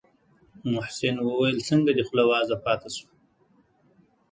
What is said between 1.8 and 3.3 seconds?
دې خوله وازه پاته شوه.